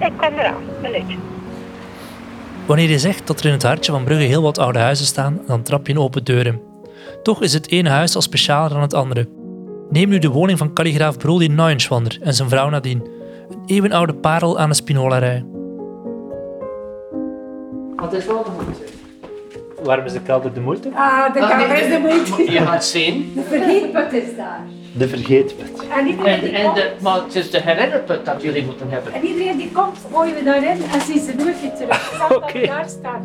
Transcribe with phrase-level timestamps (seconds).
[0.00, 1.16] Ik kom eraan, minuutje.
[2.66, 5.40] Wanneer je zegt dat er in het hartje van Brugge heel wat oude huizen staan,
[5.46, 6.60] dan trap je een open deur in.
[7.22, 9.28] Toch is het ene huis al specialer dan het andere.
[9.90, 13.00] Neem nu de woning van kalligraaf Brody Neuenschwander en zijn vrouw Nadine.
[13.50, 15.44] Een eeuwenoude parel aan de Spinola-rij.
[17.96, 18.82] Dat is wel de moeite.
[19.82, 20.90] Waarom is de kelder de moeite?
[20.94, 22.52] Ah, de kamer is de moeite.
[22.52, 23.32] Je gaat zien.
[23.34, 24.60] De vergeetput is daar.
[24.98, 25.86] De vergeetput.
[25.88, 29.12] En iedereen En, die en de, maar het is de herinnerput dat jullie moeten hebben.
[29.12, 32.12] en iedereen die komt, gooien we daarin en zien ze nooit weer terug.
[32.18, 33.22] Zelfs dat het daar staat.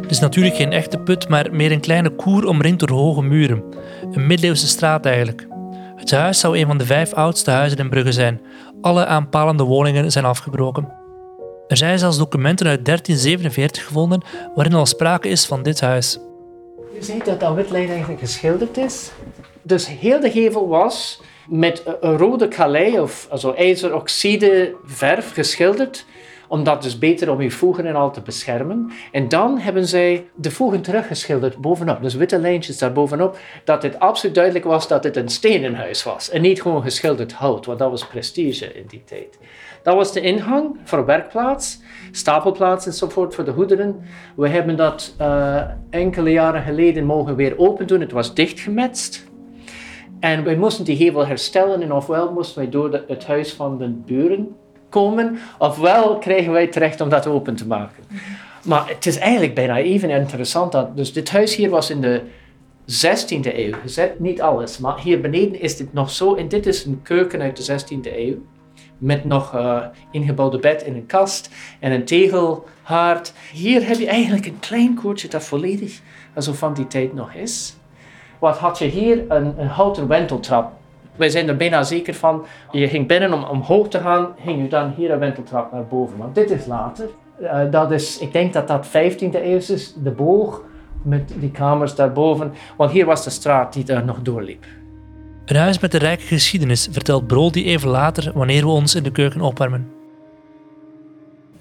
[0.00, 3.62] Het is natuurlijk geen echte put, maar meer een kleine koer omringd door hoge muren.
[4.12, 5.46] Een middeleeuwse straat eigenlijk.
[5.96, 8.40] Het huis zou een van de vijf oudste huizen in Brugge zijn.
[8.80, 10.92] Alle aanpalende woningen zijn afgebroken.
[11.68, 14.22] Er zijn zelfs documenten uit 1347 gevonden
[14.54, 16.18] waarin al sprake is van dit huis.
[16.94, 19.10] Je ziet dat dat witlijn eigenlijk geschilderd is.
[19.68, 26.04] Dus heel de gevel was met een- rode kalei of also ijzeroxide verf geschilderd.
[26.50, 28.90] Om dat dus beter om je voegen en al te beschermen.
[29.12, 32.02] En dan hebben zij de voegen teruggeschilderd bovenop.
[32.02, 33.38] Dus witte lijntjes daar bovenop.
[33.64, 36.30] Dat het absoluut duidelijk was dat het een stenen huis was.
[36.30, 39.38] En niet gewoon geschilderd hout, want dat was prestige in die tijd.
[39.82, 44.00] Dat was de ingang voor werkplaats, stapelplaats enzovoort voor de goederen.
[44.36, 48.00] We hebben dat eh, enkele jaren geleden mogen weer open doen.
[48.00, 49.26] Het was dichtgemetst.
[50.20, 53.88] En wij moesten die gevel herstellen en ofwel moesten wij door het huis van de
[53.88, 54.56] buren
[54.88, 58.04] komen, ofwel kregen wij terecht om dat open te maken.
[58.64, 62.22] Maar het is eigenlijk bijna even interessant dat, dus dit huis hier was in de
[62.90, 66.84] 16e eeuw gezet, niet alles, maar hier beneden is dit nog zo en dit is
[66.84, 68.36] een keuken uit de 16e eeuw
[68.98, 73.32] met nog eh, ingebouwde bed in een kast en een tegelhaard.
[73.52, 76.00] Hier heb je eigenlijk een klein koortje dat volledig
[76.34, 77.76] alsof van die tijd nog is.
[78.38, 79.24] Wat had je hier?
[79.28, 80.72] Een, een houten wenteltrap.
[81.16, 82.44] Wij zijn er bijna zeker van.
[82.70, 86.18] Je ging binnen om omhoog te gaan, ging je dan hier een wenteltrap naar boven.
[86.18, 87.08] Want dit is later.
[87.40, 90.62] Eh, dat is, ik denk dat dat 15e eeuw is, de boog
[91.02, 92.52] met die kamers daarboven.
[92.76, 94.64] Want hier was de straat die daar nog doorliep.
[95.44, 99.10] Een huis met een rijke geschiedenis, vertelt Brody even later wanneer we ons in de
[99.10, 99.97] keuken opwarmen.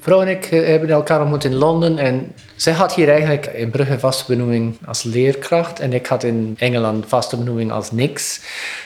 [0.07, 3.69] Vrouw en ik eh, hebben elkaar ontmoet in Londen en zij had hier eigenlijk in
[3.69, 8.41] Brugge vaste benoeming als leerkracht en ik had in Engeland vaste benoeming als niks.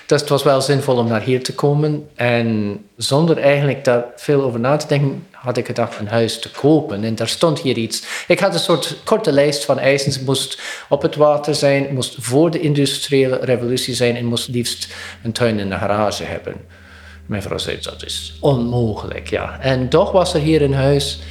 [0.06, 4.42] Dus het was wel zinvol om naar hier te komen en zonder eigenlijk daar veel
[4.42, 7.78] over na te denken had ik gedacht een huis te kopen en daar stond hier
[7.78, 8.04] iets.
[8.28, 10.12] Ik had een soort korte lijst van eisen.
[10.12, 14.48] Het moest op het water zijn, het moest voor de industriële revolutie zijn en moest
[14.48, 14.94] liefst
[15.24, 16.81] een tuin en een garage hebben.
[17.26, 19.60] Mijn vrouw zei, dat is onmogelijk, ja.
[19.60, 21.22] En toch was er hier een huis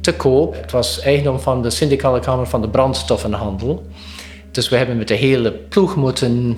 [0.00, 0.54] te koop.
[0.54, 3.86] Het was eigendom van de syndicale kamer van de brandstoffenhandel.
[4.50, 6.56] Dus we hebben met de hele ploeg moeten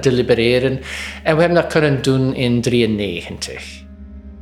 [0.00, 0.80] delibereren.
[1.22, 3.84] En we hebben dat kunnen doen in 1993.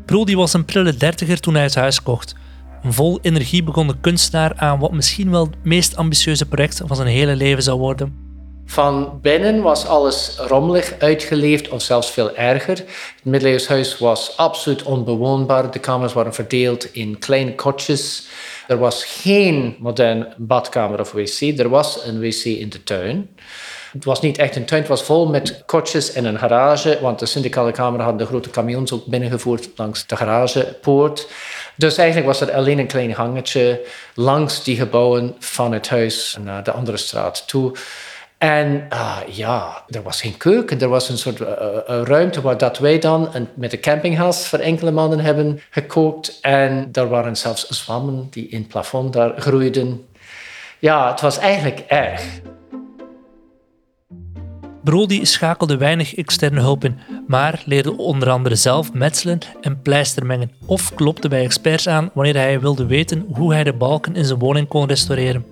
[0.04, 2.34] Brody was een prille dertiger toen hij het huis kocht.
[2.83, 7.09] Vol energie begon de kunstenaar aan wat misschien wel het meest ambitieuze project van zijn
[7.09, 8.23] hele leven zou worden.
[8.66, 12.76] Van binnen was alles rommelig uitgeleefd of zelfs veel erger.
[12.76, 15.70] Het middeleeuws huis was absoluut onbewoonbaar.
[15.70, 18.26] De kamers waren verdeeld in kleine kotjes.
[18.69, 21.58] Er was geen modern badkamer of wc.
[21.58, 23.28] Er was een wc in de tuin.
[23.92, 27.19] Het was niet echt een tuin, het was vol met kotjes en een garage, want
[27.19, 31.28] de syndicale kamer had de grote camions ook binnengevoerd langs de garagepoort.
[31.76, 33.80] Dus eigenlijk was er alleen een klein gangetje
[34.14, 37.72] langs die gebouwen van het huis naar de andere straat toe.
[38.39, 40.81] En ah, ja, er was geen keuken.
[40.81, 44.49] Er was een soort eh, eh, ruimte waar dat wij dan een, met de campinggas
[44.49, 46.39] voor enkele maanden hebben gekookt.
[46.41, 50.06] En er waren zelfs zwammen die in het plafond daar groeiden.
[50.78, 52.41] Ja, het was eigenlijk erg.
[54.84, 60.53] Brody schakelde weinig externe hulp in, maar leerde onder andere zelf metselen en pleister mengen
[60.66, 64.39] of klopte bij experts aan wanneer hij wilde weten hoe hij de balken in zijn
[64.39, 65.47] woning kon restaureren.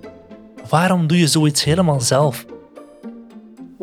[0.69, 2.45] Waarom doe je zoiets helemaal zelf?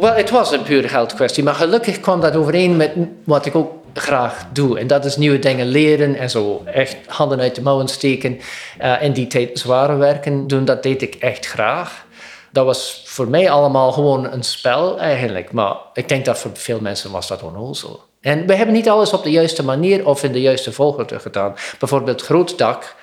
[0.01, 2.93] Wel, het was een pure geldkwestie, maar gelukkig kwam dat overeen met
[3.25, 4.79] wat ik ook graag doe.
[4.79, 8.41] En dat is nieuwe dingen leren en zo echt handen uit de mouwen steken.
[8.81, 12.07] Uh, in die tijd zware werken doen, dat deed ik echt graag.
[12.53, 15.53] Dat was voor mij allemaal gewoon een spel eigenlijk.
[15.53, 18.03] Maar ik denk dat voor veel mensen was dat onnozel.
[18.21, 21.55] En we hebben niet alles op de juiste manier of in de juiste volgorde gedaan.
[21.79, 22.95] Bijvoorbeeld het grootdak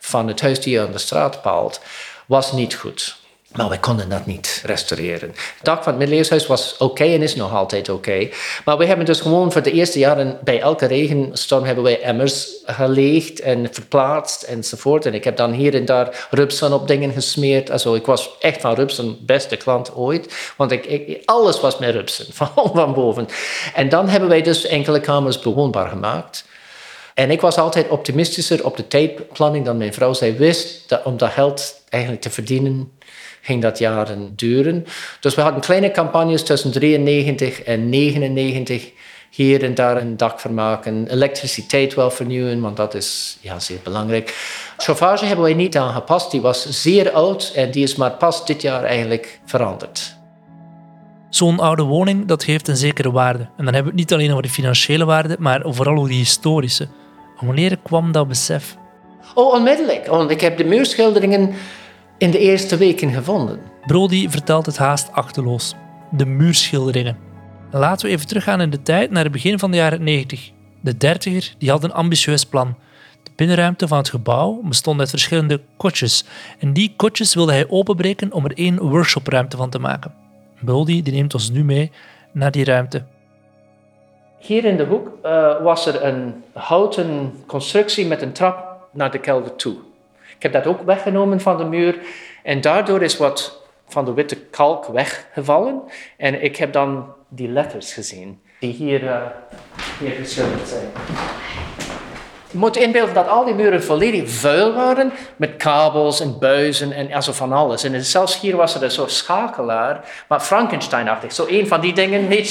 [0.00, 1.80] van het huis die je aan de straat paalt,
[2.26, 3.22] was niet goed.
[3.56, 5.28] Maar we konden dat niet restaureren.
[5.28, 8.28] Het dak van het middeleeuwshuis was oké en is nog altijd oké.
[8.64, 12.48] Maar we hebben dus gewoon voor de eerste jaren bij elke regenstorm hebben wij emmers
[12.64, 15.06] geleegd en verplaatst enzovoort.
[15.06, 17.70] En ik heb dan hier en daar rupsen op dingen gesmeerd.
[17.70, 20.52] Also, ik was echt van rupsen beste klant ooit.
[20.56, 23.26] Want ik, alles was met rupsen, van, van boven.
[23.74, 26.44] En dan hebben wij dus enkele kamers bewoonbaar gemaakt.
[27.14, 30.12] En ik was altijd optimistischer op de tijdplanning dan mijn vrouw.
[30.12, 32.92] Zij wist dat om dat geld eigenlijk te verdienen,
[33.44, 34.86] ging dat jaren duren.
[35.20, 38.92] Dus we hadden kleine campagnes tussen 93 en 99
[39.30, 44.34] hier en daar een dak vermaken, elektriciteit wel vernieuwen, want dat is ja, zeer belangrijk.
[44.76, 48.62] Chauffage hebben wij niet aangepast, die was zeer oud en die is maar pas dit
[48.62, 50.16] jaar eigenlijk veranderd.
[51.30, 53.48] Zo'n oude woning dat heeft een zekere waarde.
[53.56, 56.14] En dan hebben we het niet alleen over de financiële waarde, maar vooral over de
[56.14, 56.88] historische.
[57.40, 58.76] wanneer kwam dat besef?
[59.34, 60.06] Oh, onmiddellijk.
[60.06, 61.54] Want ik heb de muurschilderingen
[62.24, 63.60] in de eerste weken gevonden.
[63.86, 65.74] Brody vertelt het haast achterloos.
[66.10, 67.16] De muurschilderingen.
[67.70, 70.50] Laten we even teruggaan in de tijd naar het begin van de jaren 90.
[70.80, 72.76] De dertiger die had een ambitieus plan.
[73.22, 76.24] De binnenruimte van het gebouw bestond uit verschillende kotjes.
[76.58, 80.14] En die kotjes wilde hij openbreken om er één workshopruimte van te maken.
[80.60, 81.90] Brody die neemt ons nu mee
[82.32, 83.02] naar die ruimte.
[84.38, 89.18] Hier in de hoek uh, was er een houten constructie met een trap naar de
[89.18, 89.74] kelder toe.
[90.36, 91.98] Ik heb dat ook weggenomen van de muur
[92.42, 95.82] en daardoor is wat van de witte kalk weggevallen.
[96.16, 99.22] En ik heb dan die letters gezien die hier, uh,
[99.98, 100.88] hier geschilderd zijn.
[102.54, 107.12] Je moet inbeelden dat al die muren volledig vuil waren met kabels en buizen en
[107.12, 107.84] also van alles.
[107.84, 112.28] En zelfs hier was er zo'n schakelaar, maar Frankenstein-achtig, zo een van die dingen.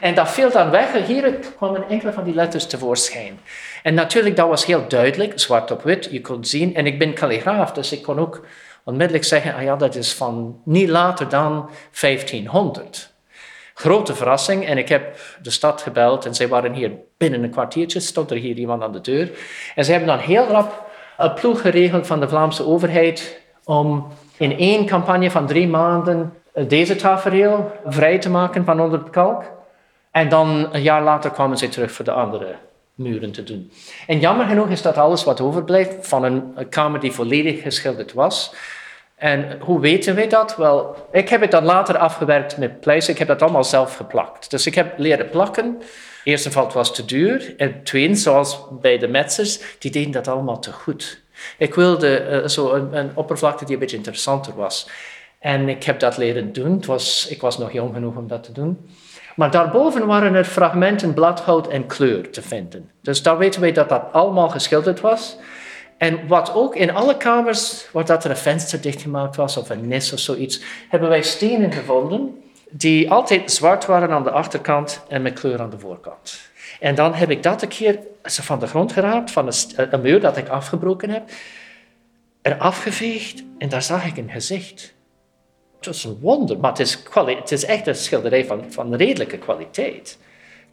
[0.00, 3.40] En dat viel dan weg en hier kwamen enkele van die letters tevoorschijn.
[3.82, 6.74] En natuurlijk, dat was heel duidelijk, zwart op wit, je kon zien.
[6.74, 8.46] En ik ben kalligraaf, dus ik kon ook
[8.84, 11.70] onmiddellijk zeggen, ah ja, dat is van niet later dan
[12.00, 13.12] 1500.
[13.74, 14.66] Grote verrassing.
[14.66, 18.36] En ik heb de stad gebeld en zij waren hier binnen een kwartiertje, stond er
[18.36, 19.30] hier iemand aan de deur.
[19.74, 24.06] En ze hebben dan heel rap een ploeg geregeld van de Vlaamse overheid om
[24.36, 26.32] in één campagne van drie maanden
[26.68, 29.44] deze tafereel vrij te maken van onder het kalk.
[30.10, 32.54] En dan een jaar later kwamen ze terug voor de andere
[32.94, 33.72] muren te doen.
[34.06, 38.54] En jammer genoeg is dat alles wat overblijft van een kamer die volledig geschilderd was.
[39.18, 40.56] En hoe weten we dat?
[40.56, 43.10] Wel, ik heb het dan later afgewerkt met Place.
[43.10, 44.50] Ik heb dat allemaal zelf geplakt.
[44.50, 45.82] Dus ik heb leren plakken.
[46.24, 47.54] Eerst en vooral, het was te duur.
[47.56, 51.22] En tweede, zoals bij de metsers, die deden dat allemaal te goed.
[51.58, 54.88] Ik wilde uh, zo een, een, oppervlakte die een beetje interessanter was.
[55.38, 56.72] En ik heb dat leren doen.
[56.72, 58.88] Het was, ik was nog jong genoeg om dat te doen.
[59.36, 62.90] Maar daarboven waren er fragmenten bladhout en kleur te vinden.
[63.02, 65.36] Dus daar weten we dat dat allemaal geschilderd was.
[65.98, 69.88] En wat ook in alle kamers, waar dat er een venster dichtgemaakt was of een
[69.88, 75.22] nis of zoiets, hebben wij stenen gevonden die altijd zwart waren aan de achterkant en
[75.22, 76.40] met kleur aan de voorkant.
[76.80, 80.36] En dan heb ik dat een keer van de grond geraapt, van een, muur dat
[80.36, 81.30] ik afgebroken heb,
[82.42, 84.94] er afgeveegd en daar zag ik een gezicht.
[85.76, 89.38] Het was een wonder, maar het is, het is echt een schilderij van, van redelijke
[89.38, 90.18] kwaliteit.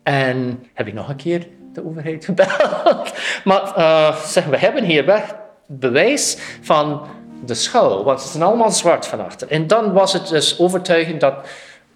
[0.04, 3.14] En heb ik nog een keer de overheid gebeld.
[3.44, 5.36] maar uh, zeg, we hebben hier weg
[5.68, 7.08] bewijs van
[7.46, 9.48] de schouw, want ze zijn allemaal zwart van achter.
[9.48, 11.36] En dan was het dus overtuigend dat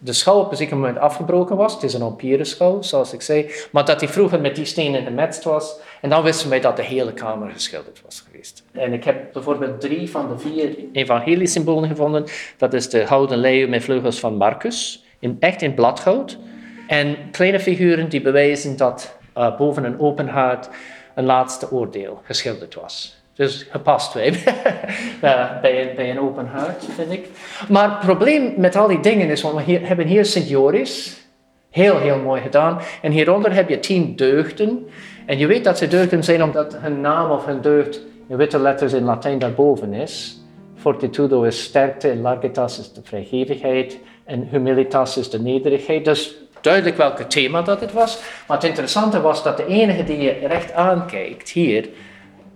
[0.01, 1.73] de schouw op een zeker moment afgebroken was.
[1.73, 2.43] Het is een empire
[2.79, 3.51] zoals ik zei.
[3.71, 5.75] Maar dat die vroeger met die stenen gemetst was.
[6.01, 8.63] En dan wisten wij dat de hele kamer geschilderd was geweest.
[8.71, 12.25] En ik heb bijvoorbeeld drie van de vier evangeliesymbolen gevonden.
[12.57, 15.03] Dat is de gouden leeuw met vleugels van Marcus.
[15.19, 16.37] In, echt in bladgoud.
[16.87, 20.69] En kleine figuren die bewijzen dat uh, boven een open hart
[21.15, 23.17] een laatste oordeel geschilderd was.
[23.33, 24.23] Dus gepast uh,
[25.61, 27.27] bij, bij een open hart, vind ik.
[27.69, 31.21] Maar het probleem met al die dingen is, want we hier, hebben hier Sint Joris,
[31.69, 32.79] heel, heel mooi gedaan.
[33.01, 34.87] En hieronder heb je tien deugden.
[35.25, 38.59] En je weet dat ze deugden zijn omdat hun naam of hun deugd in witte
[38.59, 40.41] letters in Latijn daarboven is.
[40.75, 46.05] Fortitudo is sterkte, largitas is de vrijgevigheid en humilitas is de nederigheid.
[46.05, 48.19] Dus duidelijk welke thema dat het was.
[48.47, 51.89] Maar het interessante was dat de enige die je recht aankijkt hier,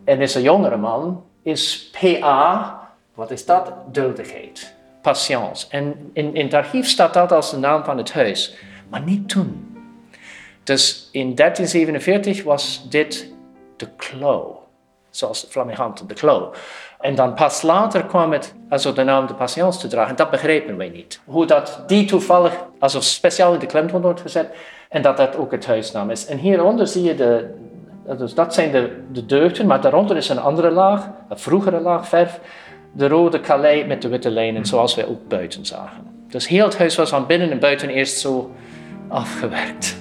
[0.04, 2.80] en is een jongere man, is PA.
[3.14, 3.74] Wat is dat?
[3.92, 4.74] Duldigheid.
[5.02, 5.66] Patience.
[5.70, 8.56] En in, in het archief staat dat als de naam van het huis.
[8.90, 9.78] Maar niet toen.
[10.64, 13.32] Dus in 1347 was dit
[13.78, 14.68] de klauw.
[15.10, 16.54] Zoals Flamingant de klauw.
[17.04, 20.16] En dan pas later kwam het also de naam de patiënt te dragen.
[20.16, 21.20] Dat begrepen wij niet.
[21.26, 24.48] Hoe dat die toevallig alsof speciaal in de klemtoon wordt gezet
[24.90, 26.26] en dat dat ook het huisnaam is.
[26.26, 27.54] En hieronder zie je de,
[28.18, 32.08] dus dat zijn de, de deugden, maar daaronder is een andere laag, een vroegere laag
[32.08, 32.40] verf,
[32.92, 36.26] de rode kalei met de witte lijnen, zoals wij ook buiten zagen.
[36.28, 38.52] Dus heel het huis was van binnen en buiten eerst zo
[39.08, 39.98] afgewerkt.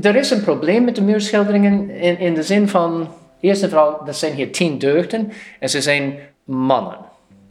[0.00, 3.08] Er is een probleem met de muurschilderingen in, in de zin van
[3.44, 6.98] Eerst en vooral, er zijn hier tien deugden en ze zijn mannen.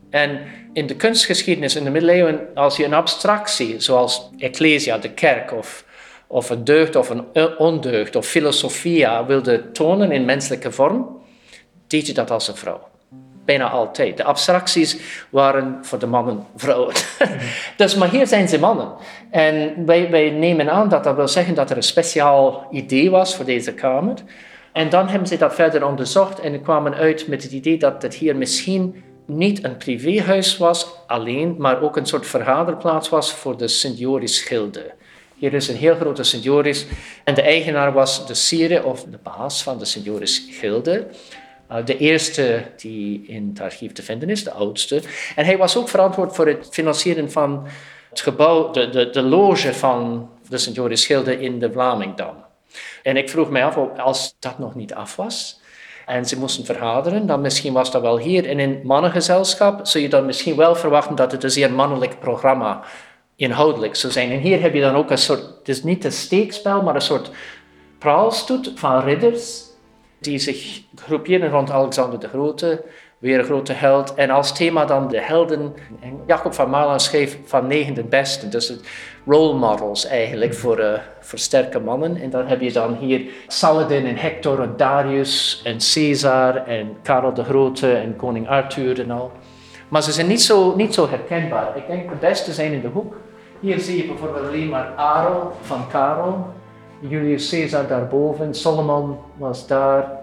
[0.09, 0.39] En
[0.73, 5.85] in de kunstgeschiedenis in de middeleeuwen, als je een abstractie, zoals Ecclesia, de kerk of,
[6.27, 11.21] of een deugd of een ondeugd of filosofia wilde tonen in menselijke vorm,
[11.87, 12.87] deed je dat als een vrouw.
[13.45, 14.17] Bijna altijd.
[14.17, 14.97] De abstracties
[15.29, 16.93] waren voor de mannen vrouwen.
[17.77, 18.93] dus, maar hier zijn ze mannen.
[19.31, 23.35] En wij, wij nemen aan dat dat wil zeggen dat er een speciaal idee was
[23.35, 24.17] voor deze kamer.
[24.73, 28.13] En dan hebben ze dat verder onderzocht en kwamen uit met het idee dat het
[28.15, 33.67] hier misschien niet een privéhuis was alleen, maar ook een soort vergaderplaats was voor de
[33.67, 34.93] Sint-Joris Gilde.
[35.35, 36.85] Hier is een heel grote Sint-Joris
[37.23, 41.07] en de eigenaar was de sire of de baas van de Sint-Joris Gilde.
[41.71, 45.01] Uh, de eerste die in het archief te vinden is, de oudste.
[45.35, 47.67] En hij was ook verantwoord voor het financieren van
[48.09, 52.35] het gebouw, de, de, loge van de Sint-Joris Gilde in de Vlamingdam.
[53.03, 55.61] En ik vroeg mij af, als dat nog niet af was,
[56.05, 58.49] en ze moesten vergaderen, dan misschien was dat wel hier.
[58.49, 62.83] En in mannengezelschap zou je dan misschien wel verwachten dat het een zeer mannelijk programma
[63.35, 64.31] inhoudelijk zou zijn.
[64.31, 67.01] En hier heb je dan ook een soort, het is niet een steekspel, maar een
[67.01, 67.29] soort
[67.99, 69.63] praalstoet van ridders
[70.19, 72.83] die zich groeperen rond Alexander de Grote,
[73.23, 74.13] weer een grote held.
[74.13, 75.73] En als thema dan de helden.
[75.99, 78.49] En Jacob van Malan schreef van negen de beste.
[78.49, 78.87] Dus het
[79.25, 82.21] role models eigenlijk voor, uh, voor sterke mannen.
[82.21, 87.33] En dan heb je dan hier Saladin en Hector en Darius en Caesar en Karel
[87.33, 89.31] de Grote en koning Arthur en al.
[89.87, 91.77] Maar ze zijn niet zo, niet zo herkenbaar.
[91.77, 93.15] Ik denk de beste zijn in de hoek.
[93.59, 96.47] Hier zie je bijvoorbeeld alleen maar Aro van Karel.
[96.99, 98.55] Julius Caesar daarboven.
[98.55, 100.22] Solomon was daar.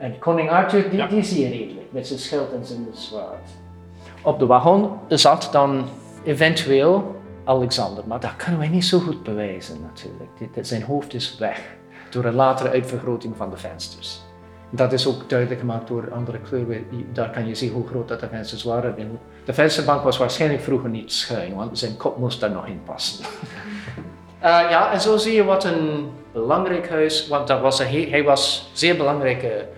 [0.00, 3.50] En koning Arthur, die, die zie je redelijk, met zijn schild en zijn zwaard.
[4.22, 5.84] Op de wagon zat dan
[6.24, 10.66] eventueel Alexander, maar dat kunnen wij niet zo goed bewijzen natuurlijk.
[10.66, 11.60] Zijn hoofd is weg
[12.10, 14.20] door een latere uitvergroting van de vensters.
[14.70, 16.86] Dat is ook duidelijk gemaakt door andere kleuren.
[17.12, 19.18] Daar kan je zien hoe groot dat de vensters waren.
[19.44, 23.24] De vensterbank was waarschijnlijk vroeger niet schuin, want zijn kop moest daar nog in passen.
[23.24, 28.24] Uh, ja, en zo zie je wat een belangrijk huis, want dat was een, hij
[28.24, 29.68] was zeer belangrijke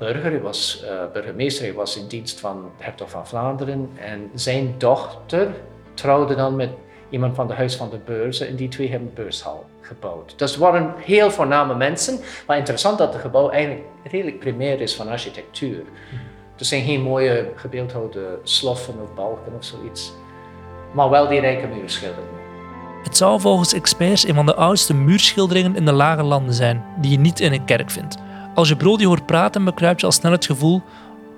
[0.00, 3.90] burger, hij was uh, burgemeester, hij was in dienst van hertog van Vlaanderen.
[3.94, 5.48] En zijn dochter
[5.94, 6.70] trouwde dan met
[7.10, 10.34] iemand van de Huis van de Beurzen en die twee hebben een beurshal gebouwd.
[10.36, 14.94] Dus het waren heel voorname mensen, maar interessant dat het gebouw eigenlijk redelijk primair is
[14.94, 15.82] van architectuur.
[16.58, 20.12] Er zijn geen mooie gebeeldhouwde sloffen of balken of zoiets,
[20.92, 22.38] maar wel die rijke muurschilderingen.
[23.02, 27.10] Het zou volgens experts een van de oudste muurschilderingen in de lage landen zijn, die
[27.10, 28.16] je niet in een kerk vindt.
[28.60, 30.82] Als je Brody hoort praten, bekruipt je al snel het gevoel: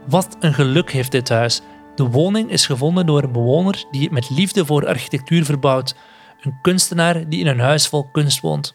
[0.08, 1.60] wat een geluk heeft dit huis.
[1.94, 5.94] De woning is gevonden door een bewoner die het met liefde voor architectuur verbouwt.
[6.40, 8.74] Een kunstenaar die in een huis vol kunst woont.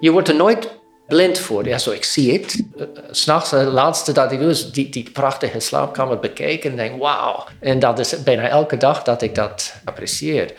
[0.00, 1.66] Je wordt er nooit blind voor.
[1.66, 2.64] Ja, zo, ik zie het.
[2.76, 7.00] Uh, S'nachts, het laatste dat ik doe, is die, die prachtige slaapkamer bekijken en denk,
[7.00, 7.44] wauw.
[7.60, 10.54] En dat is bijna elke dag dat ik dat apprecieer.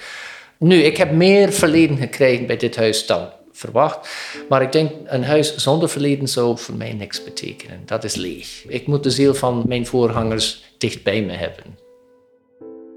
[0.57, 4.09] Nu, ik heb meer verleden gekregen bij dit huis dan verwacht.
[4.49, 7.81] Maar ik denk, een huis zonder verleden zou voor mij niks betekenen.
[7.85, 8.63] Dat is leeg.
[8.67, 11.63] Ik moet de ziel van mijn voorgangers dicht bij me hebben.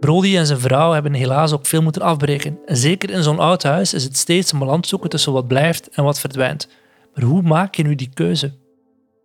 [0.00, 2.58] Brody en zijn vrouw hebben helaas ook veel moeten afbreken.
[2.66, 5.88] En zeker in zo'n oud huis is het steeds een balans zoeken tussen wat blijft
[5.88, 6.68] en wat verdwijnt.
[7.14, 8.52] Maar hoe maak je nu die keuze?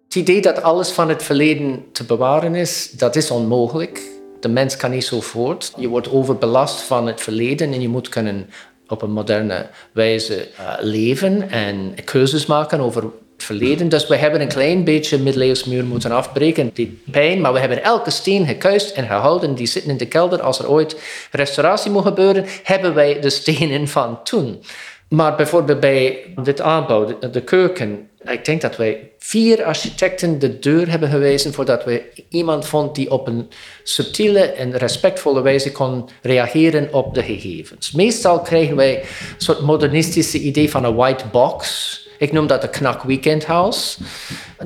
[0.06, 4.01] Het idee dat alles van het verleden te bewaren is, dat is onmogelijk.
[4.39, 5.74] De mens kan niet zo voort.
[5.77, 8.50] Je wordt overbelast van het verleden en je moet kunnen
[8.88, 13.89] op een moderne wijze uh, leven en keuzes maken over het verleden.
[13.89, 16.70] Dus we hebben een klein beetje middeleeuws muur moeten afbreken.
[16.74, 19.56] Die pijn, maar we hebben elke steen gekuist en gehouden.
[19.56, 20.41] Die zitten in de kelder.
[20.41, 21.01] Als er ooit
[21.32, 24.63] restauratie moet gebeuren, hebben wij de stenen van toen.
[25.10, 30.89] Maar bijvoorbeeld bij dit aanbouw, de, keuken, ik denk dat wij vier architecten de deur
[30.89, 33.50] hebben gewezen voordat we iemand vond die op een
[33.83, 37.91] subtiele en respectvolle wijze kon reageren op de gegevens.
[37.91, 39.07] Meestal krijgen wij een
[39.38, 42.05] soort modernistische idee van een white box.
[42.17, 43.97] Ik noem dat de knak weekend house.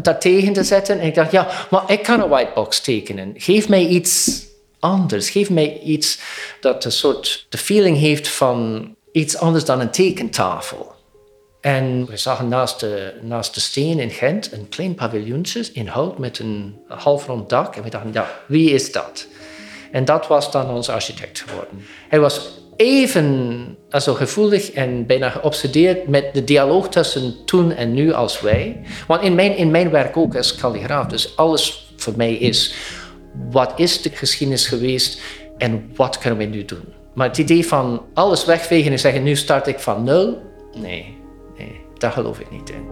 [0.02, 1.00] Dat tegen te zetten.
[1.00, 3.34] En ik dacht, ja, maar ik kan een white box tekenen.
[3.36, 4.46] Geef mij iets
[4.80, 5.30] anders.
[5.30, 6.20] Geef mij iets
[6.60, 11.00] dat een soort de feeling heeft van iets anders dan een tekentafel.
[11.62, 16.18] En we zagen naast de, naast de steen in Gent een klein paviljoentje in hout
[16.18, 17.76] met een halfrond dak.
[17.76, 19.28] En we dachten, ja, wie is dat?
[19.92, 21.86] En dat was dan onze architect geworden.
[22.10, 28.14] Hij was even also, gevoelig en bijna geobsedeerd met de dialoog tussen toen en nu
[28.14, 28.82] als wij.
[29.08, 32.76] Want in mijn, in mijn werk ook als kalligraaf, dus alles voor mij is,
[33.52, 35.22] wat is de geschiedenis geweest
[35.58, 36.94] en wat kunnen we nu doen?
[37.14, 40.42] Maar het idee van alles wegvegen en zeggen, nu start ik van nul,
[40.76, 41.21] nee,
[42.02, 42.90] daar geloof ik niet in.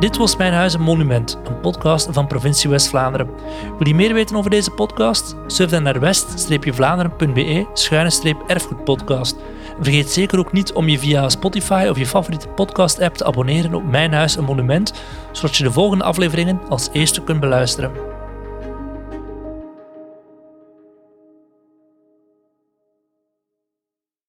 [0.00, 3.30] Dit was Mijn Huis een Monument, een podcast van provincie West-Vlaanderen.
[3.78, 5.36] Wil je meer weten over deze podcast?
[5.46, 9.36] Surf dan naar west-vlaanderen.be schuine erfgoedpodcast.
[9.80, 13.84] Vergeet zeker ook niet om je via Spotify of je favoriete podcast-app te abonneren op
[13.84, 14.92] Mijn Huis een Monument,
[15.32, 18.05] zodat je de volgende afleveringen als eerste kunt beluisteren.